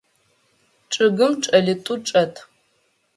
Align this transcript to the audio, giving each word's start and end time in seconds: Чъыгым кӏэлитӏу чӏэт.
Чъыгым 0.91 1.33
кӏэлитӏу 1.43 1.95
чӏэт. 2.07 2.33